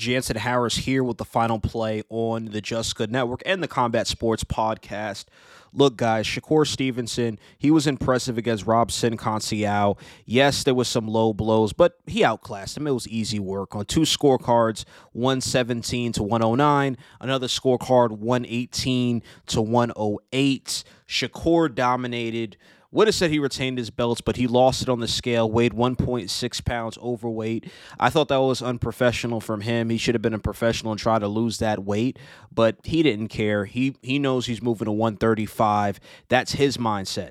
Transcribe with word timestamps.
Jansen 0.00 0.36
Harris 0.36 0.78
here 0.78 1.04
with 1.04 1.18
the 1.18 1.26
final 1.26 1.60
play 1.60 2.02
on 2.08 2.46
the 2.46 2.62
Just 2.62 2.96
Good 2.96 3.12
Network 3.12 3.42
and 3.44 3.62
the 3.62 3.68
Combat 3.68 4.06
Sports 4.06 4.44
Podcast. 4.44 5.26
Look, 5.74 5.96
guys, 5.96 6.26
Shakur 6.26 6.66
Stevenson, 6.66 7.38
he 7.58 7.70
was 7.70 7.86
impressive 7.86 8.38
against 8.38 8.66
Robson 8.66 9.18
Conceição. 9.18 9.98
Yes, 10.24 10.64
there 10.64 10.74
was 10.74 10.88
some 10.88 11.06
low 11.06 11.32
blows, 11.34 11.74
but 11.74 11.98
he 12.06 12.24
outclassed 12.24 12.78
him. 12.78 12.86
It 12.86 12.92
was 12.92 13.06
easy 13.06 13.38
work 13.38 13.76
on 13.76 13.84
two 13.84 14.00
scorecards, 14.00 14.84
117 15.12 16.12
to 16.12 16.22
109, 16.22 16.96
another 17.20 17.46
scorecard, 17.46 18.10
118 18.10 19.22
to 19.48 19.60
108. 19.62 20.84
Shakur 21.06 21.74
dominated 21.74 22.56
would 22.92 23.06
have 23.06 23.14
said 23.14 23.30
he 23.30 23.38
retained 23.38 23.78
his 23.78 23.90
belts, 23.90 24.20
but 24.20 24.36
he 24.36 24.46
lost 24.46 24.82
it 24.82 24.88
on 24.88 25.00
the 25.00 25.08
scale, 25.08 25.50
weighed 25.50 25.72
1.6 25.72 26.64
pounds 26.64 26.98
overweight. 26.98 27.70
I 27.98 28.10
thought 28.10 28.28
that 28.28 28.38
was 28.38 28.62
unprofessional 28.62 29.40
from 29.40 29.60
him. 29.60 29.90
He 29.90 29.98
should 29.98 30.14
have 30.14 30.22
been 30.22 30.34
a 30.34 30.38
professional 30.38 30.92
and 30.92 31.00
try 31.00 31.18
to 31.18 31.28
lose 31.28 31.58
that 31.58 31.84
weight, 31.84 32.18
but 32.52 32.76
he 32.84 33.02
didn't 33.02 33.28
care. 33.28 33.64
He 33.64 33.96
he 34.02 34.18
knows 34.18 34.46
he's 34.46 34.62
moving 34.62 34.86
to 34.86 34.92
135. 34.92 36.00
That's 36.28 36.52
his 36.52 36.76
mindset. 36.78 37.30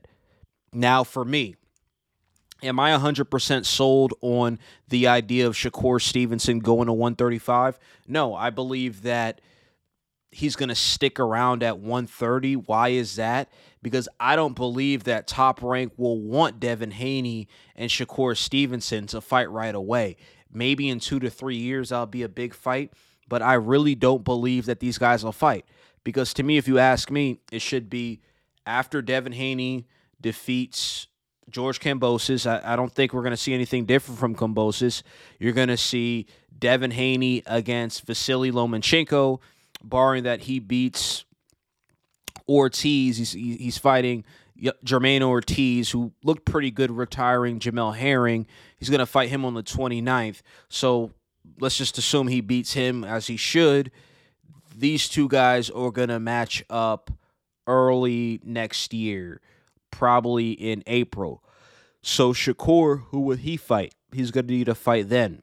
Now 0.72 1.03
for 1.03 1.26
me, 1.26 1.55
am 2.64 2.80
I 2.80 2.91
100% 2.91 3.66
sold 3.66 4.14
on 4.22 4.59
the 4.88 5.08
idea 5.08 5.48
of 5.48 5.55
Shakur 5.55 6.02
Stevenson 6.02 6.59
going 6.59 6.88
to 6.88 6.94
135? 6.94 7.80
No, 8.08 8.34
I 8.34 8.50
believe 8.50 9.02
that 9.03 9.41
he's 10.31 10.55
going 10.55 10.69
to 10.69 10.75
stick 10.75 11.19
around 11.19 11.63
at 11.63 11.79
130. 11.79 12.55
Why 12.55 12.89
is 12.89 13.15
that? 13.15 13.49
Because 13.81 14.07
I 14.19 14.35
don't 14.35 14.55
believe 14.55 15.05
that 15.05 15.27
top 15.27 15.61
rank 15.61 15.93
will 15.97 16.19
want 16.19 16.59
Devin 16.59 16.91
Haney 16.91 17.47
and 17.75 17.89
Shakur 17.89 18.38
Stevenson 18.38 19.07
to 19.07 19.21
fight 19.21 19.49
right 19.49 19.73
away. 19.73 20.17
Maybe 20.52 20.89
in 20.89 20.99
two 20.99 21.19
to 21.19 21.29
three 21.29 21.57
years, 21.57 21.89
that'll 21.89 22.05
be 22.05 22.23
a 22.23 22.29
big 22.29 22.53
fight, 22.53 22.93
but 23.27 23.41
I 23.41 23.53
really 23.53 23.95
don't 23.95 24.23
believe 24.23 24.65
that 24.65 24.79
these 24.79 24.97
guys 24.97 25.23
will 25.23 25.31
fight. 25.31 25.65
Because 26.03 26.33
to 26.36 26.43
me, 26.43 26.58
if 26.58 26.67
you 26.67 26.80
ask 26.80 27.11
me, 27.11 27.39
it 27.52 27.61
should 27.61 27.89
be 27.89 28.21
after 28.66 29.02
Devin 29.02 29.33
Haney 29.33 29.88
defeats 30.21 31.08
George 31.49 31.80
Kambosos. 31.80 32.45
I, 32.49 32.73
I 32.73 32.75
don't 32.75 32.93
think 32.93 33.14
we're 33.14 33.21
going 33.21 33.31
to 33.31 33.38
see 33.38 33.53
anything 33.53 33.86
different 33.86 34.19
from 34.19 34.36
Kambosos. 34.36 35.03
You're 35.39 35.53
going 35.53 35.69
to 35.69 35.77
see 35.77 36.27
Devin 36.58 36.91
Haney 36.91 37.43
against 37.45 38.05
Vasily 38.05 38.52
Lomachenko 38.52 39.39
barring 39.83 40.23
that 40.23 40.41
he 40.41 40.59
beats 40.59 41.25
Ortiz. 42.47 43.17
He's 43.17 43.31
he's 43.31 43.77
fighting 43.77 44.25
Jamaine 44.86 45.21
Ortiz, 45.21 45.91
who 45.91 46.11
looked 46.23 46.45
pretty 46.45 46.71
good 46.71 46.91
retiring 46.91 47.59
Jamel 47.59 47.95
Herring. 47.95 48.47
He's 48.77 48.89
going 48.89 48.99
to 48.99 49.05
fight 49.05 49.30
him 49.30 49.45
on 49.45 49.53
the 49.53 49.63
29th. 49.63 50.41
So 50.67 51.11
let's 51.59 51.77
just 51.77 51.97
assume 51.97 52.27
he 52.27 52.41
beats 52.41 52.73
him 52.73 53.03
as 53.03 53.27
he 53.27 53.38
should. 53.38 53.91
These 54.75 55.09
two 55.09 55.27
guys 55.27 55.69
are 55.69 55.91
going 55.91 56.09
to 56.09 56.19
match 56.19 56.64
up 56.69 57.11
early 57.67 58.39
next 58.43 58.93
year, 58.93 59.41
probably 59.91 60.52
in 60.52 60.83
April. 60.88 61.43
So 62.02 62.33
Shakur, 62.33 63.03
who 63.09 63.21
would 63.21 63.39
he 63.39 63.58
fight? 63.58 63.93
He's 64.11 64.31
going 64.31 64.47
to 64.47 64.53
need 64.53 64.69
a 64.69 64.75
fight 64.75 65.09
then. 65.09 65.41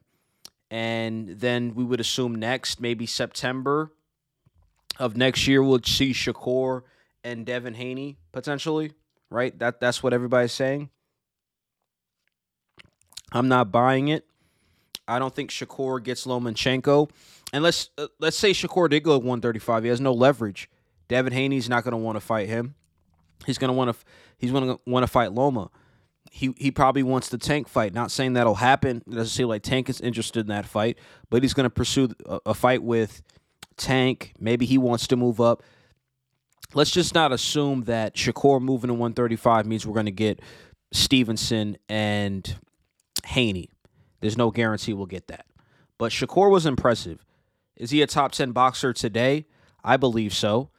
And 0.69 1.39
then 1.39 1.75
we 1.75 1.83
would 1.83 2.01
assume 2.01 2.35
next, 2.35 2.81
maybe 2.81 3.05
September, 3.05 3.91
of 4.99 5.15
next 5.15 5.47
year 5.47 5.61
we'll 5.63 5.81
see 5.83 6.11
Shakur 6.11 6.83
and 7.23 7.45
Devin 7.45 7.73
Haney 7.73 8.17
potentially, 8.31 8.93
right? 9.29 9.57
That 9.59 9.79
that's 9.79 10.01
what 10.01 10.13
everybody's 10.13 10.53
saying. 10.53 10.89
I'm 13.31 13.47
not 13.47 13.71
buying 13.71 14.07
it. 14.07 14.25
I 15.07 15.19
don't 15.19 15.33
think 15.33 15.51
Shakur 15.51 16.03
gets 16.03 16.25
Lomachenko. 16.25 17.09
And 17.53 17.63
let's 17.63 17.89
uh, 17.97 18.07
let's 18.19 18.37
say 18.37 18.51
Shakur 18.51 18.89
did 18.89 19.03
go 19.03 19.17
135. 19.17 19.83
He 19.83 19.89
has 19.89 20.01
no 20.01 20.13
leverage. 20.13 20.69
Devin 21.07 21.33
Haney's 21.33 21.69
not 21.69 21.83
going 21.83 21.93
to 21.93 21.97
want 21.97 22.17
to 22.17 22.19
fight 22.19 22.49
him. 22.49 22.75
He's 23.45 23.57
going 23.57 23.69
to 23.69 23.73
want 23.73 23.93
to 23.93 24.05
he's 24.37 24.51
going 24.51 24.67
to 24.67 24.79
want 24.85 25.03
to 25.03 25.07
fight 25.07 25.31
Loma. 25.31 25.69
He 26.29 26.53
he 26.57 26.71
probably 26.71 27.03
wants 27.03 27.29
the 27.29 27.37
Tank 27.37 27.69
fight. 27.69 27.93
Not 27.93 28.11
saying 28.11 28.33
that'll 28.33 28.55
happen. 28.55 29.03
It 29.07 29.11
doesn't 29.11 29.27
seem 29.27 29.47
like 29.47 29.63
Tank 29.63 29.89
is 29.89 30.01
interested 30.01 30.41
in 30.41 30.47
that 30.47 30.65
fight, 30.65 30.97
but 31.29 31.41
he's 31.41 31.53
going 31.53 31.65
to 31.65 31.69
pursue 31.69 32.09
a, 32.25 32.39
a 32.47 32.53
fight 32.53 32.83
with 32.83 33.21
Tank. 33.77 34.33
Maybe 34.39 34.65
he 34.65 34.77
wants 34.77 35.07
to 35.07 35.15
move 35.15 35.39
up. 35.39 35.63
Let's 36.73 36.91
just 36.91 37.15
not 37.15 37.31
assume 37.31 37.83
that 37.83 38.15
Shakur 38.15 38.61
moving 38.61 38.89
to 38.89 38.93
135 38.93 39.65
means 39.65 39.87
we're 39.87 39.93
going 39.93 40.05
to 40.05 40.11
get 40.11 40.41
Stevenson 40.91 41.77
and 41.87 42.57
Haney. 43.25 43.69
There's 44.19 44.37
no 44.37 44.51
guarantee 44.51 44.93
we'll 44.93 45.05
get 45.05 45.27
that. 45.27 45.45
But 45.97 46.11
Shakur 46.11 46.51
was 46.51 46.65
impressive. 46.65 47.23
Is 47.75 47.91
he 47.91 48.01
a 48.01 48.07
top 48.07 48.31
10 48.31 48.51
boxer 48.51 48.91
today? 48.93 49.45
I 49.83 49.97
believe 49.97 50.33
so. 50.33 50.69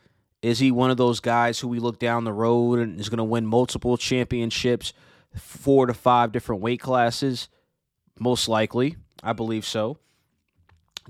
Is 0.43 0.59
he 0.59 0.71
one 0.71 0.91
of 0.91 0.97
those 0.97 1.21
guys 1.21 1.59
who 1.59 1.69
we 1.69 1.79
look 1.79 1.99
down 1.99 2.25
the 2.25 2.33
road 2.33 2.79
and 2.79 3.01
is 3.01 3.09
going 3.09 3.19
to 3.19 3.25
win 3.25 3.47
multiple 3.47 3.97
championships, 3.97 4.93
four 5.35 5.87
to 5.87 5.95
five 5.95 6.33
different 6.33 6.63
weight 6.63 6.81
classes? 6.81 7.49
Most 8.19 8.49
likely. 8.49 8.97
I 9.23 9.33
believe 9.33 9.65
so. 9.65 9.99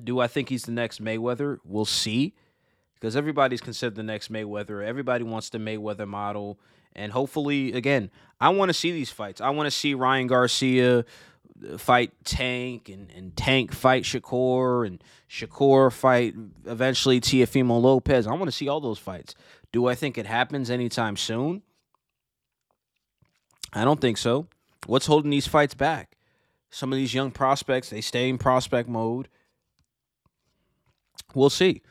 Do 0.03 0.21
I 0.21 0.27
think 0.27 0.49
he's 0.49 0.65
the 0.65 0.73
next 0.73 1.03
Mayweather? 1.03 1.59
We'll 1.65 1.85
see. 1.85 2.35
Because 2.95 3.17
everybody's 3.17 3.61
considered 3.61 3.95
the 3.95 4.03
next 4.03 4.33
Mayweather. 4.33 4.85
Everybody 4.85 5.25
wants 5.25 5.51
the 5.51 5.59
Mayweather 5.59 6.07
model. 6.07 6.59
And 6.95 7.13
hopefully, 7.13 7.73
again, 7.73 8.11
I 8.41 8.49
want 8.51 8.71
to 8.71 8.75
see 8.75 8.91
these 8.91 9.11
fights. 9.11 9.41
I 9.41 9.51
want 9.51 9.67
to 9.67 9.71
see 9.71 9.95
Ryan 9.95 10.27
Garcia 10.27 10.99
uh, 11.01 11.79
fight 11.79 12.13
Tank 12.25 12.89
and, 12.89 13.11
and 13.13 13.37
Tank 13.37 13.73
fight 13.73 14.03
Shakur 14.03 14.87
and 14.87 15.03
Shakur 15.31 15.93
fight 15.93 16.35
eventually 16.67 17.21
Teofimo 17.21 17.81
Lopez. 17.81 18.27
I 18.27 18.33
want 18.33 18.47
to 18.47 18.53
see 18.53 18.69
all 18.69 18.81
those 18.81 18.99
fights. 18.99 19.35
Do 19.73 19.87
I 19.87 19.95
think 19.95 20.19
it 20.19 20.27
happens 20.27 20.71
anytime 20.71 21.17
soon? 21.17 21.63
I 23.73 23.85
don't 23.85 24.01
think 24.01 24.19
so. 24.19 24.49
What's 24.87 25.07
holding 25.07 25.31
these 25.31 25.47
fights 25.47 25.75
back? 25.75 26.17
Some 26.71 26.93
of 26.93 26.97
these 26.97 27.15
young 27.15 27.31
prospects, 27.31 27.91
they 27.91 28.01
stay 28.01 28.29
in 28.29 28.39
prospect 28.39 28.89
mode 28.89 29.29
we'll 31.34 31.50
see. 31.50 31.83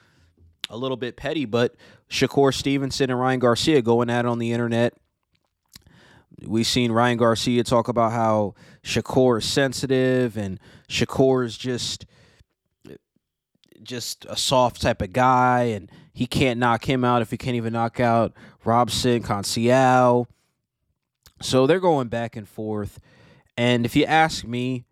A 0.70 0.78
little 0.78 0.98
bit 0.98 1.16
petty, 1.16 1.46
but 1.46 1.76
Shakur 2.10 2.54
Stevenson 2.54 3.10
and 3.10 3.20
Ryan 3.20 3.40
Garcia 3.40 3.82
going 3.82 4.10
at 4.10 4.26
it 4.26 4.28
on 4.28 4.40
the 4.40 4.52
internet. 4.52 4.94
We've 6.46 6.68
seen 6.68 6.92
Ryan 6.92 7.18
Garcia 7.18 7.64
talk 7.64 7.88
about 7.88 8.12
how 8.12 8.54
Shakur 8.84 9.40
is 9.40 9.46
sensitive 9.46 10.38
and 10.38 10.60
Shakur 10.88 11.46
is 11.46 11.58
just 11.58 12.06
just 13.84 14.26
a 14.28 14.36
soft 14.36 14.82
type 14.82 15.02
of 15.02 15.14
guy 15.14 15.64
and 15.64 15.90
he 16.14 16.26
can't 16.26 16.60
knock 16.60 16.90
him 16.90 17.06
out 17.06 17.22
if 17.22 17.32
he 17.32 17.38
can't 17.38 17.56
even 17.56 17.74
knock 17.74 18.00
out 18.00 18.34
Robson, 18.66 19.24
Conceição. 19.24 20.26
So 21.42 21.68
they're 21.68 21.80
going 21.80 22.08
back 22.08 22.36
and 22.36 22.48
forth. 22.48 23.00
And 23.56 23.86
if 23.86 23.96
you 23.96 24.06
ask 24.06 24.44
me, 24.44 24.87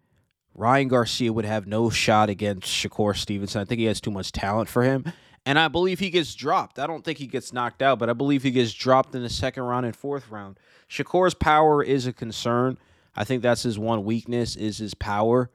Ryan 0.55 0.87
Garcia 0.87 1.33
would 1.33 1.45
have 1.45 1.67
no 1.67 1.89
shot 1.89 2.29
against 2.29 2.67
Shakur 2.67 3.15
Stevenson. 3.15 3.61
I 3.61 3.65
think 3.65 3.79
he 3.79 3.85
has 3.85 3.99
too 3.99 4.11
much 4.11 4.31
talent 4.31 4.69
for 4.69 4.83
him. 4.83 5.03
And 5.45 5.59
I 5.59 5.67
believe 5.67 5.99
he 5.99 6.09
gets 6.09 6.33
dropped. 6.33 6.79
I 6.79 6.87
don't 6.87 7.03
think 7.03 7.19
he 7.19 7.27
gets 7.27 7.53
knocked 7.53 7.81
out, 7.81 7.99
but 7.99 8.09
I 8.09 8.13
believe 8.13 8.41
he 8.41 8.51
gets 8.51 8.73
dropped 8.73 9.13
in 9.13 9.21
the 9.21 9.29
second 9.29 9.63
round 9.63 9.85
and 9.85 9.95
fourth 9.95 10.31
round. 10.31 10.57
Shakur's 10.89 11.33
power 11.33 11.83
is 11.83 12.07
a 12.07 12.13
concern. 12.13 12.77
I 13.15 13.25
think 13.25 13.43
that's 13.43 13.63
his 13.63 13.77
one 13.77 14.05
weakness 14.05 14.55
is 14.55 14.79
his 14.79 14.93
power. 14.93 15.51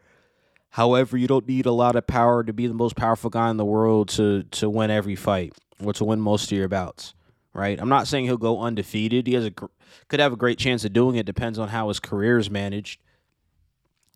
However, 0.71 1.17
you 1.17 1.27
don't 1.27 1.49
need 1.49 1.67
a 1.67 1.73
lot 1.73 1.97
of 1.97 2.07
power 2.07 2.45
to 2.45 2.53
be 2.53 2.67
the 2.67 2.75
most 2.75 2.95
powerful 2.95 3.31
guy 3.31 3.51
in 3.51 3.57
the 3.57 3.65
world 3.65 4.09
to 4.11 4.45
to 4.45 4.71
win 4.71 4.91
every 4.91 5.17
fight 5.17 5.55
or 5.83 5.93
to 5.95 6.05
win 6.05 6.21
most 6.21 6.53
of 6.53 6.59
your 6.59 6.69
bouts, 6.69 7.15
right? 7.53 7.81
I'm 7.81 7.89
not 7.89 8.07
saying 8.07 8.27
he'll 8.27 8.37
go 8.37 8.61
undefeated. 8.61 9.27
He 9.27 9.35
has 9.35 9.47
a 9.47 9.51
could 9.51 10.21
have 10.21 10.33
a 10.33 10.37
great 10.37 10.59
chance 10.59 10.85
of 10.85 10.93
doing 10.93 11.17
it. 11.17 11.27
Depends 11.27 11.59
on 11.59 11.69
how 11.69 11.89
his 11.89 11.99
career 11.99 12.39
is 12.39 12.49
managed. 12.51 13.01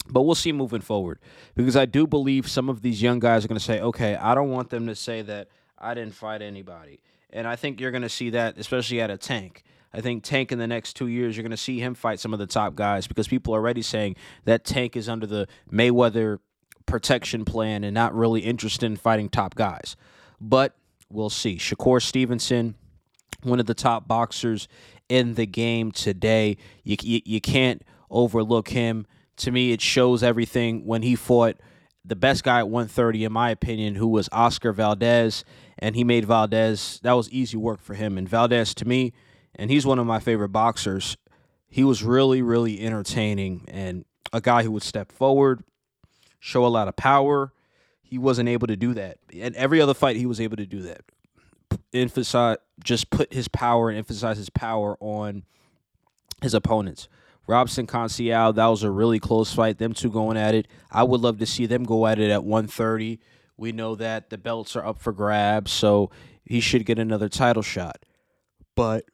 But 0.09 0.23
we'll 0.23 0.35
see 0.35 0.53
moving 0.53 0.83
forward 0.83 1.19
because 1.55 1.77
I 1.77 1.87
do 1.87 2.07
believe 2.07 2.49
some 2.49 2.69
of 2.69 2.83
these 2.83 3.01
young 3.01 3.21
guys 3.21 3.45
are 3.45 3.49
going 3.49 3.59
to 3.59 3.65
say, 3.65 3.81
okay, 3.81 4.17
I 4.17 4.35
don't 4.35 4.51
want 4.51 4.71
them 4.71 4.87
to 4.87 4.95
say 4.95 5.23
that 5.23 5.49
I 5.79 5.95
didn't 5.95 6.15
fight 6.15 6.43
anybody. 6.43 7.01
And 7.31 7.47
I 7.47 7.57
think 7.57 7.81
you're 7.81 7.91
going 7.91 8.03
to 8.03 8.09
see 8.09 8.31
that, 8.31 8.59
especially 8.59 9.01
at 9.01 9.11
a 9.11 9.17
tank. 9.17 9.65
I 9.95 10.01
think 10.01 10.25
Tank 10.25 10.51
in 10.51 10.59
the 10.59 10.67
next 10.67 10.95
two 10.95 11.07
years, 11.07 11.37
you're 11.37 11.45
going 11.45 11.53
to 11.53 11.57
see 11.57 11.79
him 11.79 11.95
fight 11.95 12.19
some 12.19 12.33
of 12.33 12.41
the 12.41 12.49
top 12.49 12.75
guys 12.75 13.07
because 13.07 13.29
people 13.29 13.55
are 13.55 13.59
already 13.59 13.81
saying 13.81 14.17
that 14.45 14.65
Tank 14.65 14.97
is 14.97 15.09
under 15.09 15.25
the 15.25 15.47
Mayweather 15.71 16.41
protection 16.85 17.45
plan 17.45 17.85
and 17.85 17.95
not 17.95 18.13
really 18.13 18.41
interested 18.41 18.87
in 18.87 18.97
fighting 18.97 19.29
top 19.29 19.55
guys. 19.55 19.95
But 20.41 20.77
we'll 21.09 21.31
see. 21.31 21.59
Shakur 21.59 22.03
Stevenson, 22.03 22.75
one 23.45 23.61
of 23.61 23.67
the 23.67 23.75
top 23.75 24.09
boxers 24.09 24.67
in 25.09 25.35
the 25.35 25.47
game 25.47 25.93
today. 25.93 26.57
You, 26.83 26.97
you, 27.01 27.21
you 27.25 27.41
can't 27.41 27.83
overlook 28.11 28.71
him 28.71 29.07
to 29.37 29.51
me, 29.51 29.73
it 29.73 29.81
shows 29.81 30.23
everything 30.23 30.85
when 30.87 31.03
he 31.03 31.17
fought 31.17 31.57
the 32.05 32.17
best 32.17 32.45
guy 32.45 32.59
at 32.59 32.69
130, 32.69 33.25
in 33.25 33.33
my 33.33 33.51
opinion, 33.51 33.95
who 33.95 34.09
was 34.09 34.29
Oscar 34.31 34.73
Valdez, 34.73 35.45
and 35.79 35.97
he 35.97 36.05
made 36.05 36.27
Valdez. 36.27 37.01
That 37.03 37.13
was 37.15 37.31
easy 37.31 37.57
work 37.57 37.81
for 37.81 37.95
him. 37.95 38.19
And 38.19 38.29
Valdez, 38.29 38.75
to 38.75 38.85
me, 38.85 39.13
and 39.55 39.71
he's 39.71 39.87
one 39.87 39.99
of 39.99 40.07
my 40.07 40.21
favorite 40.21 40.51
boxers. 40.51 41.17
He 41.69 41.83
was 41.83 42.03
really, 42.03 42.43
really 42.43 42.81
entertaining 42.81 43.65
and 43.69 44.05
a 44.33 44.41
guy 44.41 44.63
who 44.65 44.71
would 44.73 44.83
step 44.83 45.11
forward, 45.13 45.65
show 46.41 46.67
a 46.67 46.69
lot 46.69 46.89
of 46.89 46.97
power. 46.97 47.53
he 48.15 48.19
wasn't 48.19 48.49
able 48.49 48.69
to 48.69 48.77
do 48.77 48.95
that. 48.95 49.19
And 49.37 49.57
every 49.57 49.81
other 49.81 49.93
fight, 49.93 50.15
he 50.15 50.25
was 50.25 50.41
able 50.41 50.57
to 50.59 50.67
do 50.67 50.83
that. 50.83 51.01
Emphasize, 51.93 52.59
just 52.83 53.11
put 53.11 53.33
his 53.33 53.49
power 53.49 53.89
and 53.89 53.99
emphasize 53.99 54.37
his 54.37 54.51
power 54.51 54.97
on 55.01 55.43
his 56.43 56.55
opponents. 56.55 57.09
Robson 57.47 57.87
Conceicao, 57.87 58.55
that 58.55 58.67
was 58.67 58.83
a 58.83 58.91
really 58.91 59.19
close 59.19 59.53
fight. 59.53 59.79
Them 59.79 59.93
two 59.93 60.11
going 60.11 60.37
at 60.37 60.55
it. 60.55 60.67
I 60.91 61.03
would 61.03 61.21
love 61.21 61.39
to 61.39 61.47
see 61.47 61.67
them 61.67 61.85
go 61.85 62.07
at 62.07 62.19
it 62.19 62.31
at 62.31 62.45
130. 62.45 63.21
We 63.57 63.73
know 63.73 63.95
that 63.97 64.31
the 64.31 64.39
belts 64.39 64.75
are 64.77 64.85
up 64.85 64.99
for 64.99 65.13
grabs, 65.13 65.71
so 65.71 66.11
he 66.45 66.61
should 66.61 66.87
get 66.87 66.99
another 66.99 67.29
title 67.29 67.63
shot. 67.63 68.05
But 68.75 69.05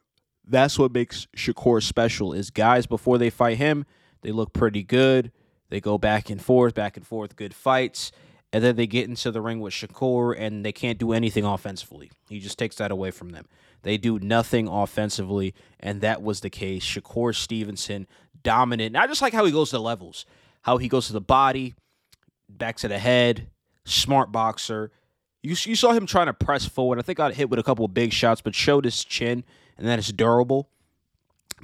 that's 0.45 0.79
what 0.79 0.93
makes 0.93 1.27
Shakur 1.35 1.83
special 1.83 2.33
is 2.33 2.49
guys 2.49 2.85
before 2.87 3.17
they 3.17 3.29
fight 3.29 3.57
him, 3.57 3.85
they 4.21 4.31
look 4.31 4.53
pretty 4.53 4.83
good. 4.83 5.31
They 5.69 5.79
go 5.79 5.97
back 5.97 6.29
and 6.29 6.41
forth, 6.41 6.73
back 6.73 6.97
and 6.97 7.07
forth, 7.07 7.35
good 7.35 7.53
fights. 7.53 8.11
And 8.53 8.63
then 8.63 8.75
they 8.75 8.87
get 8.87 9.07
into 9.07 9.31
the 9.31 9.41
ring 9.41 9.61
with 9.61 9.73
Shakur 9.73 10.35
and 10.37 10.65
they 10.65 10.73
can't 10.73 10.97
do 10.97 11.13
anything 11.13 11.45
offensively. 11.45 12.11
He 12.29 12.39
just 12.39 12.59
takes 12.59 12.75
that 12.77 12.91
away 12.91 13.11
from 13.11 13.29
them. 13.29 13.47
They 13.83 13.97
do 13.97 14.19
nothing 14.19 14.67
offensively, 14.67 15.55
and 15.79 16.01
that 16.01 16.21
was 16.21 16.41
the 16.41 16.49
case. 16.49 16.83
Shakur 16.83 17.33
Stevenson, 17.33 18.07
dominant. 18.43 18.93
Not 18.93 19.09
just 19.09 19.21
like 19.21 19.33
how 19.33 19.45
he 19.45 19.51
goes 19.51 19.71
to 19.71 19.79
levels, 19.79 20.25
how 20.61 20.77
he 20.77 20.87
goes 20.87 21.07
to 21.07 21.13
the 21.13 21.21
body, 21.21 21.73
back 22.49 22.77
to 22.77 22.87
the 22.87 22.99
head, 22.99 23.47
smart 23.85 24.31
boxer. 24.31 24.91
You, 25.41 25.55
you 25.63 25.75
saw 25.75 25.93
him 25.93 26.05
trying 26.05 26.27
to 26.27 26.33
press 26.33 26.65
forward. 26.65 26.99
I 26.99 27.01
think 27.01 27.19
I 27.19 27.31
hit 27.31 27.49
with 27.49 27.59
a 27.59 27.63
couple 27.63 27.85
of 27.85 27.93
big 27.93 28.13
shots, 28.13 28.41
but 28.41 28.53
showed 28.53 28.85
his 28.85 29.03
chin 29.03 29.43
and 29.77 29.87
that 29.87 29.97
it's 29.97 30.11
durable. 30.11 30.69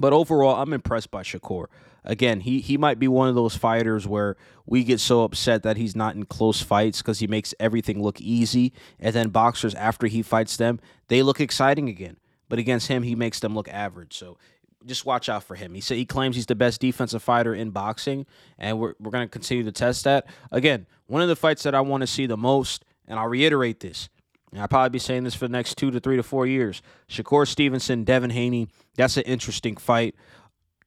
But 0.00 0.12
overall, 0.12 0.60
I'm 0.60 0.72
impressed 0.72 1.10
by 1.10 1.22
Shakur. 1.22 1.66
Again, 2.08 2.40
he 2.40 2.60
he 2.60 2.78
might 2.78 2.98
be 2.98 3.06
one 3.06 3.28
of 3.28 3.34
those 3.34 3.54
fighters 3.54 4.08
where 4.08 4.36
we 4.64 4.82
get 4.82 4.98
so 4.98 5.24
upset 5.24 5.62
that 5.62 5.76
he's 5.76 5.94
not 5.94 6.14
in 6.16 6.24
close 6.24 6.62
fights 6.62 7.02
because 7.02 7.18
he 7.18 7.26
makes 7.26 7.54
everything 7.60 8.02
look 8.02 8.18
easy, 8.18 8.72
and 8.98 9.14
then 9.14 9.28
boxers 9.28 9.74
after 9.74 10.06
he 10.06 10.22
fights 10.22 10.56
them, 10.56 10.80
they 11.08 11.22
look 11.22 11.38
exciting 11.38 11.86
again. 11.90 12.16
But 12.48 12.58
against 12.58 12.88
him, 12.88 13.02
he 13.02 13.14
makes 13.14 13.40
them 13.40 13.54
look 13.54 13.68
average. 13.68 14.16
So 14.16 14.38
just 14.86 15.04
watch 15.04 15.28
out 15.28 15.44
for 15.44 15.54
him. 15.54 15.74
He 15.74 15.82
said 15.82 15.98
he 15.98 16.06
claims 16.06 16.34
he's 16.34 16.46
the 16.46 16.54
best 16.54 16.80
defensive 16.80 17.22
fighter 17.22 17.54
in 17.54 17.70
boxing, 17.70 18.24
and 18.58 18.80
we're 18.80 18.94
we're 18.98 19.10
gonna 19.10 19.28
continue 19.28 19.64
to 19.64 19.72
test 19.72 20.04
that. 20.04 20.26
Again, 20.50 20.86
one 21.08 21.20
of 21.20 21.28
the 21.28 21.36
fights 21.36 21.62
that 21.64 21.74
I 21.74 21.82
want 21.82 22.00
to 22.00 22.06
see 22.06 22.24
the 22.24 22.38
most, 22.38 22.86
and 23.06 23.18
I'll 23.18 23.28
reiterate 23.28 23.80
this. 23.80 24.08
And 24.50 24.62
I'll 24.62 24.68
probably 24.68 24.88
be 24.88 24.98
saying 24.98 25.24
this 25.24 25.34
for 25.34 25.46
the 25.46 25.52
next 25.52 25.76
two 25.76 25.90
to 25.90 26.00
three 26.00 26.16
to 26.16 26.22
four 26.22 26.46
years. 26.46 26.80
Shakur 27.06 27.46
Stevenson, 27.46 28.04
Devin 28.04 28.30
Haney, 28.30 28.68
that's 28.96 29.18
an 29.18 29.24
interesting 29.24 29.76
fight 29.76 30.14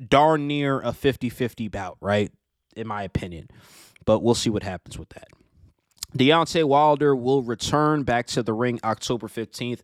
darn 0.08 0.48
near 0.48 0.80
a 0.82 0.94
50 0.94 1.30
50 1.30 1.68
bout, 1.68 1.98
right? 2.02 2.32
In 2.76 2.88
my 2.88 3.04
opinion. 3.04 3.50
But 4.06 4.20
we'll 4.20 4.36
see 4.36 4.50
what 4.50 4.64
happens 4.64 4.98
with 4.98 5.10
that. 5.10 5.28
Deontay 6.18 6.64
Wilder 6.66 7.16
will 7.16 7.42
return 7.42 8.04
back 8.04 8.28
to 8.28 8.44
the 8.44 8.54
ring 8.54 8.80
October 8.84 9.28
15th 9.28 9.82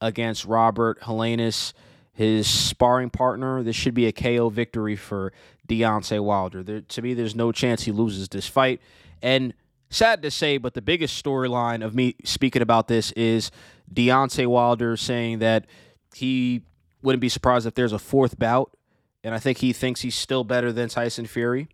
against 0.00 0.44
Robert 0.44 1.00
Helenius, 1.02 1.72
his 2.12 2.46
sparring 2.46 3.10
partner. 3.10 3.62
This 3.62 3.76
should 3.76 3.94
be 3.94 4.06
a 4.06 4.12
KO 4.12 4.50
victory 4.50 4.96
for 4.96 5.32
Deontay 5.68 6.22
Wilder. 6.22 6.62
There, 6.62 6.80
to 6.80 7.02
me, 7.02 7.14
there's 7.14 7.34
no 7.34 7.52
chance 7.52 7.84
he 7.84 7.92
loses 7.92 8.28
this 8.28 8.46
fight. 8.46 8.80
And 9.22 9.54
sad 9.88 10.22
to 10.22 10.30
say, 10.30 10.58
but 10.58 10.74
the 10.74 10.82
biggest 10.82 11.22
storyline 11.22 11.84
of 11.84 11.94
me 11.94 12.16
speaking 12.24 12.62
about 12.62 12.88
this 12.88 13.12
is 13.12 13.50
Deontay 13.92 14.46
Wilder 14.46 14.96
saying 14.96 15.38
that 15.38 15.66
he 16.14 16.62
wouldn't 17.02 17.20
be 17.20 17.28
surprised 17.28 17.66
if 17.66 17.74
there's 17.74 17.92
a 17.92 17.98
fourth 17.98 18.38
bout 18.38 18.76
and 19.22 19.34
I 19.34 19.38
think 19.38 19.58
he 19.58 19.72
thinks 19.72 20.00
he's 20.00 20.14
still 20.14 20.44
better 20.44 20.72
than 20.72 20.88
Tyson 20.88 21.26
Fury. 21.26 21.68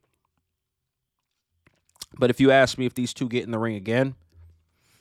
But 2.19 2.31
if 2.31 2.41
you 2.41 2.51
ask 2.51 2.79
me 2.79 2.87
if 2.87 2.95
these 2.95 3.13
two 3.13 3.29
get 3.29 3.45
in 3.45 3.51
the 3.51 3.59
ring 3.59 3.77
again, 3.77 4.15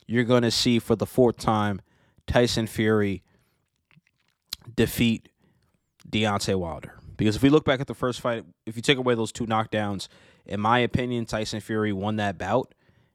you're 0.07 0.24
going 0.24 0.44
to 0.44 0.51
see 0.51 0.80
for 0.80 0.95
the 0.95 1.06
fourth 1.06 1.38
time 1.38 1.81
Tyson 2.27 2.68
Fury 2.68 3.24
defeat 4.75 5.30
Deontay 6.09 6.56
Wilder. 6.56 6.94
Because 7.18 7.36
if 7.36 7.44
we 7.44 7.50
look 7.50 7.65
back 7.65 7.80
at 7.80 7.88
the 7.88 7.94
first 7.94 8.19
fight, 8.19 8.44
if 8.65 8.75
you 8.75 8.81
take 8.81 8.97
away 8.97 9.15
those 9.15 9.31
two 9.31 9.45
knockdowns, 9.45 10.07
in 10.45 10.59
my 10.59 10.80
opinion, 10.80 11.25
Tyson 11.25 11.62
Fury 11.62 11.94
won 11.94 12.18
that 12.18 12.38
bout. 12.38 12.74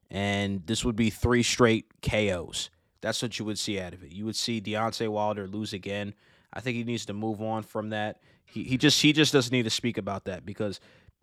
And 0.09 0.65
this 0.65 0.83
would 0.83 0.95
be 0.95 1.09
three 1.09 1.43
straight 1.43 1.85
KOs. 2.01 2.69
That's 2.99 3.21
what 3.21 3.39
you 3.39 3.45
would 3.45 3.57
see 3.57 3.79
out 3.79 3.93
of 3.93 4.03
it. 4.03 4.11
You 4.11 4.25
would 4.25 4.35
see 4.35 4.59
Deontay 4.59 5.07
Wilder 5.07 5.47
lose 5.47 5.71
again. 5.71 6.13
I 6.53 6.59
think 6.59 6.75
he 6.75 6.83
needs 6.83 7.05
to 7.05 7.13
move 7.13 7.41
on 7.41 7.63
from 7.63 7.89
that. 7.89 8.19
He 8.51 8.63
he 8.63 8.77
just 8.77 9.01
he 9.01 9.13
just 9.13 9.33
doesn't 9.33 9.51
need 9.51 9.63
to 9.63 9.69
speak 9.69 9.97
about 9.97 10.25
that 10.25 10.45
because 10.45 10.79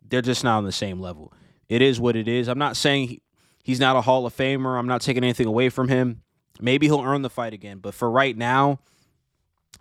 they're 0.07 0.21
just 0.21 0.43
not 0.43 0.57
on 0.57 0.65
the 0.65 0.71
same 0.71 0.99
level. 0.99 1.33
It 1.67 1.81
is 1.81 1.99
what 1.99 2.15
it 2.15 2.27
is. 2.27 2.47
I'm 2.47 2.57
not 2.57 2.75
saying 2.75 3.07
he, 3.07 3.21
he's 3.63 3.79
not 3.79 3.95
a 3.95 4.01
Hall 4.01 4.25
of 4.25 4.35
Famer. 4.35 4.77
I'm 4.77 4.87
not 4.87 5.01
taking 5.01 5.23
anything 5.23 5.47
away 5.47 5.69
from 5.69 5.87
him. 5.87 6.23
Maybe 6.59 6.87
he'll 6.87 7.01
earn 7.01 7.21
the 7.21 7.29
fight 7.29 7.53
again, 7.53 7.77
but 7.77 7.93
for 7.93 8.09
right 8.09 8.35
now, 8.35 8.79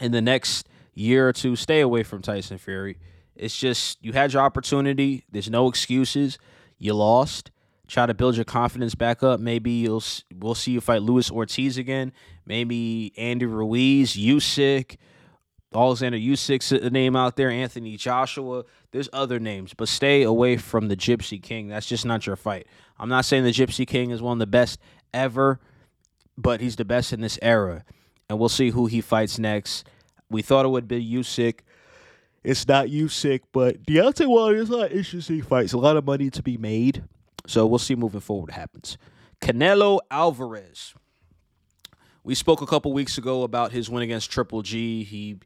in 0.00 0.12
the 0.12 0.20
next 0.20 0.68
year 0.94 1.28
or 1.28 1.32
two, 1.32 1.56
stay 1.56 1.80
away 1.80 2.02
from 2.02 2.22
Tyson 2.22 2.58
Fury. 2.58 2.98
It's 3.34 3.56
just 3.58 3.98
you 4.04 4.12
had 4.12 4.32
your 4.32 4.42
opportunity. 4.42 5.24
There's 5.30 5.50
no 5.50 5.68
excuses. 5.68 6.38
You 6.76 6.94
lost. 6.94 7.50
Try 7.86 8.04
to 8.04 8.12
build 8.12 8.36
your 8.36 8.44
confidence 8.44 8.94
back 8.94 9.22
up. 9.22 9.40
Maybe 9.40 9.70
you'll 9.70 10.04
we'll 10.36 10.54
see 10.54 10.72
you 10.72 10.80
fight 10.80 11.02
Luis 11.02 11.30
Ortiz 11.30 11.78
again. 11.78 12.12
Maybe 12.44 13.12
Andy 13.16 13.46
Ruiz, 13.46 14.14
Usyk, 14.14 14.96
Alexander 15.74 16.16
Usyk, 16.16 16.82
a 16.82 16.90
name 16.90 17.14
out 17.14 17.36
there, 17.36 17.50
Anthony 17.50 17.96
Joshua. 17.96 18.64
There's 18.90 19.08
other 19.12 19.38
names, 19.38 19.74
but 19.74 19.88
stay 19.88 20.22
away 20.22 20.56
from 20.56 20.88
the 20.88 20.96
Gypsy 20.96 21.42
King. 21.42 21.68
That's 21.68 21.86
just 21.86 22.06
not 22.06 22.26
your 22.26 22.36
fight. 22.36 22.66
I'm 22.98 23.10
not 23.10 23.26
saying 23.26 23.44
the 23.44 23.50
Gypsy 23.50 23.86
King 23.86 24.10
is 24.10 24.22
one 24.22 24.36
of 24.36 24.38
the 24.38 24.46
best 24.46 24.78
ever, 25.12 25.60
but 26.38 26.60
he's 26.60 26.76
the 26.76 26.86
best 26.86 27.12
in 27.12 27.20
this 27.20 27.38
era. 27.42 27.84
And 28.30 28.38
we'll 28.38 28.48
see 28.48 28.70
who 28.70 28.86
he 28.86 29.00
fights 29.00 29.38
next. 29.38 29.86
We 30.30 30.40
thought 30.40 30.64
it 30.64 30.68
would 30.68 30.88
be 30.88 31.04
Usyk. 31.04 31.60
It's 32.42 32.66
not 32.66 32.86
Usyk, 32.86 33.40
but 33.52 33.82
Deontay 33.84 34.26
Wilder 34.26 34.56
is 34.56 34.70
a 34.70 34.76
lot 34.76 34.90
of 34.90 34.96
interesting 34.96 35.42
fights. 35.42 35.74
A 35.74 35.78
lot 35.78 35.96
of 35.96 36.06
money 36.06 36.30
to 36.30 36.42
be 36.42 36.56
made. 36.56 37.04
So 37.46 37.66
we'll 37.66 37.78
see 37.78 37.94
moving 37.94 38.20
forward 38.20 38.50
what 38.50 38.52
happens. 38.52 38.96
Canelo 39.40 40.00
Alvarez. 40.10 40.94
We 42.28 42.34
spoke 42.34 42.60
a 42.60 42.66
couple 42.66 42.92
weeks 42.92 43.16
ago 43.16 43.42
about 43.42 43.72
his 43.72 43.88
win 43.88 44.02
against 44.02 44.30
Triple 44.30 44.60
G. 44.60 45.02
He 45.02 45.38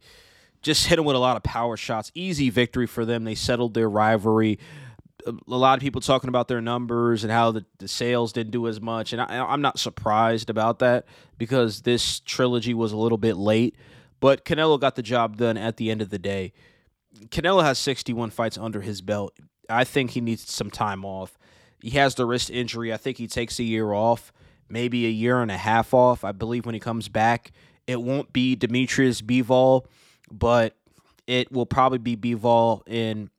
just 0.62 0.88
hit 0.88 0.98
him 0.98 1.04
with 1.04 1.14
a 1.14 1.18
lot 1.20 1.36
of 1.36 1.44
power 1.44 1.76
shots. 1.76 2.10
Easy 2.12 2.50
victory 2.50 2.88
for 2.88 3.04
them. 3.04 3.22
They 3.22 3.36
settled 3.36 3.74
their 3.74 3.88
rivalry. 3.88 4.58
A 5.24 5.32
lot 5.46 5.78
of 5.78 5.80
people 5.80 6.00
talking 6.00 6.26
about 6.26 6.48
their 6.48 6.60
numbers 6.60 7.22
and 7.22 7.32
how 7.32 7.52
the, 7.52 7.64
the 7.78 7.86
sales 7.86 8.32
didn't 8.32 8.50
do 8.50 8.66
as 8.66 8.80
much. 8.80 9.12
And 9.12 9.22
I, 9.22 9.46
I'm 9.46 9.60
not 9.62 9.78
surprised 9.78 10.50
about 10.50 10.80
that 10.80 11.06
because 11.38 11.82
this 11.82 12.18
trilogy 12.18 12.74
was 12.74 12.90
a 12.90 12.96
little 12.96 13.16
bit 13.16 13.36
late. 13.36 13.76
But 14.18 14.44
Canelo 14.44 14.80
got 14.80 14.96
the 14.96 15.02
job 15.02 15.36
done 15.36 15.56
at 15.56 15.76
the 15.76 15.88
end 15.88 16.02
of 16.02 16.10
the 16.10 16.18
day. 16.18 16.52
Canelo 17.28 17.62
has 17.62 17.78
61 17.78 18.30
fights 18.30 18.58
under 18.58 18.80
his 18.80 19.02
belt. 19.02 19.38
I 19.70 19.84
think 19.84 20.10
he 20.10 20.20
needs 20.20 20.52
some 20.52 20.68
time 20.68 21.04
off. 21.04 21.38
He 21.80 21.90
has 21.90 22.16
the 22.16 22.26
wrist 22.26 22.50
injury. 22.50 22.92
I 22.92 22.96
think 22.96 23.18
he 23.18 23.28
takes 23.28 23.60
a 23.60 23.62
year 23.62 23.92
off 23.92 24.32
maybe 24.72 25.06
a 25.06 25.10
year 25.10 25.40
and 25.40 25.50
a 25.50 25.56
half 25.56 25.92
off. 25.92 26.24
I 26.24 26.32
believe 26.32 26.64
when 26.66 26.74
he 26.74 26.80
comes 26.80 27.08
back, 27.08 27.52
it 27.86 28.00
won't 28.00 28.32
be 28.32 28.56
Demetrius 28.56 29.20
Bivol, 29.20 29.84
but 30.30 30.76
it 31.26 31.52
will 31.52 31.66
probably 31.66 31.98
be 31.98 32.16
Bivol 32.16 32.82
in 32.88 33.30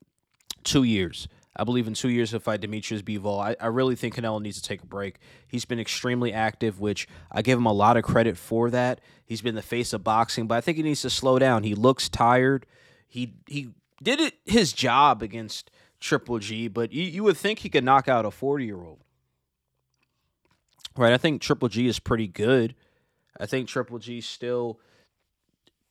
two 0.64 0.84
years. 0.84 1.28
I 1.56 1.64
believe 1.64 1.88
in 1.88 1.94
two 1.94 2.10
years 2.10 2.32
he'll 2.32 2.40
fight 2.40 2.62
Demetrius 2.62 3.02
Bivol. 3.02 3.40
I, 3.40 3.56
I 3.60 3.68
really 3.68 3.96
think 3.96 4.16
Canelo 4.16 4.42
needs 4.42 4.62
to 4.62 4.68
take 4.68 4.82
a 4.82 4.86
break. 4.86 5.20
He's 5.48 5.66
been 5.66 5.80
extremely 5.80 6.34
active, 6.34 6.80
which 6.80 7.08
I 7.32 7.42
give 7.42 7.58
him 7.58 7.66
a 7.66 7.74
lot 7.74 7.98
of 7.98 8.04
credit 8.04 8.38
for 8.38 8.70
that. 8.72 9.02
He's 9.26 9.42
been 9.42 9.56
the 9.56 9.62
face 9.62 9.94
of 9.94 10.04
boxing, 10.04 10.48
but 10.48 10.56
I 10.56 10.62
think 10.62 10.78
he 10.78 10.84
needs 10.84 11.02
to 11.02 11.10
slow 11.10 11.38
down. 11.40 11.64
He 11.64 11.76
looks 11.76 12.10
tired. 12.10 12.66
He 13.08 13.34
he 13.48 13.70
did 14.02 14.20
it 14.20 14.36
his 14.46 14.74
job 14.74 15.22
against 15.22 15.70
Triple 16.00 16.40
G, 16.40 16.68
but 16.68 16.92
you, 16.92 17.04
you 17.04 17.24
would 17.24 17.38
think 17.38 17.60
he 17.60 17.70
could 17.70 17.84
knock 17.84 18.08
out 18.08 18.26
a 18.26 18.32
40 18.32 18.66
year 18.66 18.82
old 18.82 19.04
right? 20.98 21.14
I 21.14 21.18
think 21.18 21.42
Triple 21.42 21.70
G 21.70 21.88
is 21.88 22.00
pretty 22.00 22.28
good. 22.28 22.76
I 23.40 23.46
think 23.46 23.68
Triple 23.68 24.00
G 24.00 24.22
still 24.22 24.80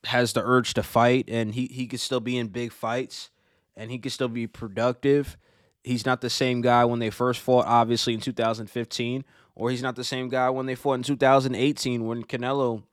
has 0.05 0.33
the 0.33 0.43
urge 0.43 0.75
to 0.75 0.83
fight, 0.83 1.29
and 1.29 1.55
he 1.55 1.67
he 1.67 1.87
could 1.87 2.01
still 2.01 2.21
be 2.21 2.37
in 2.37 2.49
big 2.49 2.73
fights, 2.73 3.31
and 3.77 3.91
he 3.91 3.99
could 3.99 4.13
still 4.13 4.29
be 4.29 4.47
productive. 4.47 5.37
He's 5.85 6.07
not 6.07 6.21
the 6.21 6.31
same 6.31 6.61
guy 6.61 6.85
when 6.85 7.01
they 7.01 7.11
first 7.11 7.41
fought, 7.41 7.67
obviously 7.67 8.15
in 8.15 8.21
2015, 8.21 9.25
or 9.57 9.71
he's 9.71 9.83
not 9.83 9.97
the 9.97 10.05
same 10.05 10.29
guy 10.29 10.49
when 10.51 10.67
they 10.67 10.77
fought 10.77 10.95
in 10.95 11.03
2018 11.03 12.07
when 12.07 12.23
Canelo 12.23 12.85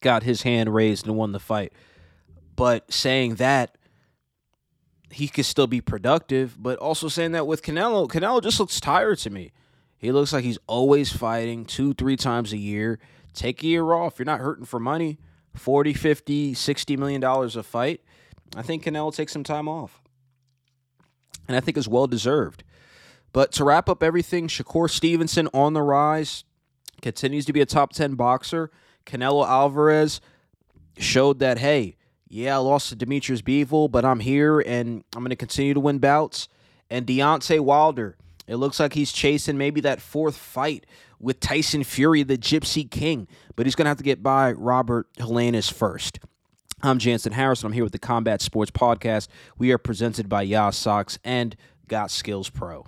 got 0.00 0.22
his 0.22 0.42
hand 0.42 0.74
raised 0.74 1.06
and 1.06 1.16
won 1.16 1.32
the 1.32 1.38
fight. 1.38 1.72
But 2.56 2.90
saying 2.92 3.34
that, 3.36 3.76
he 5.10 5.28
could 5.28 5.44
still 5.44 5.66
be 5.66 5.80
productive, 5.80 6.56
but 6.58 6.78
also 6.78 7.08
saying 7.08 7.32
that 7.32 7.46
with 7.46 7.62
Canelo, 7.62 8.08
Canelo 8.08 8.42
just 8.42 8.58
looks 8.58 8.80
tired 8.80 9.18
to 9.18 9.30
me. 9.30 9.52
He 9.98 10.12
looks 10.12 10.32
like 10.32 10.44
he's 10.44 10.58
always 10.66 11.12
fighting 11.12 11.64
two, 11.64 11.92
three 11.92 12.16
times 12.16 12.52
a 12.52 12.56
year. 12.56 12.98
Take 13.34 13.62
a 13.62 13.66
year 13.66 13.92
off. 13.92 14.18
You're 14.18 14.26
not 14.26 14.40
hurting 14.40 14.64
for 14.64 14.78
money. 14.78 15.18
40, 15.54 15.92
50, 15.92 16.54
60 16.54 16.96
million 16.96 17.20
dollars 17.20 17.56
a 17.56 17.62
fight. 17.62 18.00
I 18.56 18.62
think 18.62 18.84
Canelo 18.84 19.04
will 19.04 19.12
take 19.12 19.28
some 19.28 19.44
time 19.44 19.68
off. 19.68 20.00
And 21.46 21.56
I 21.56 21.60
think 21.60 21.76
it's 21.76 21.88
well 21.88 22.06
deserved. 22.06 22.62
But 23.32 23.52
to 23.52 23.64
wrap 23.64 23.88
up 23.88 24.02
everything, 24.02 24.48
Shakur 24.48 24.88
Stevenson 24.88 25.48
on 25.52 25.74
the 25.74 25.82
rise. 25.82 26.44
continues 27.02 27.44
to 27.46 27.52
be 27.52 27.60
a 27.60 27.66
top 27.66 27.92
10 27.92 28.14
boxer. 28.14 28.70
Canelo 29.04 29.46
Alvarez 29.46 30.20
showed 30.96 31.38
that, 31.40 31.58
hey, 31.58 31.96
yeah, 32.28 32.56
I 32.56 32.58
lost 32.58 32.90
to 32.90 32.96
Demetrius 32.96 33.42
Bivol, 33.42 33.90
but 33.90 34.04
I'm 34.04 34.20
here 34.20 34.60
and 34.60 35.04
I'm 35.14 35.22
going 35.22 35.30
to 35.30 35.36
continue 35.36 35.74
to 35.74 35.80
win 35.80 35.98
bouts. 35.98 36.48
And 36.90 37.06
Deontay 37.06 37.60
Wilder, 37.60 38.16
it 38.48 38.56
looks 38.56 38.80
like 38.80 38.94
he's 38.94 39.12
chasing 39.12 39.56
maybe 39.58 39.80
that 39.82 40.00
fourth 40.00 40.36
fight 40.36 40.86
with 41.20 41.38
Tyson 41.38 41.84
Fury, 41.84 42.22
the 42.24 42.38
Gypsy 42.38 42.90
King, 42.90 43.28
but 43.54 43.66
he's 43.66 43.74
going 43.76 43.84
to 43.84 43.90
have 43.90 43.98
to 43.98 44.04
get 44.04 44.22
by 44.22 44.52
Robert 44.52 45.06
Helenius 45.18 45.72
first. 45.72 46.18
I'm 46.82 46.98
Jansen 46.98 47.32
Harrison. 47.32 47.66
I'm 47.66 47.72
here 47.72 47.84
with 47.84 47.92
the 47.92 47.98
Combat 47.98 48.40
Sports 48.40 48.70
Podcast. 48.70 49.28
We 49.58 49.70
are 49.72 49.78
presented 49.78 50.28
by 50.28 50.42
Yas 50.42 50.76
Socks 50.76 51.18
and 51.22 51.54
Got 51.88 52.10
Skills 52.10 52.48
Pro. 52.48 52.86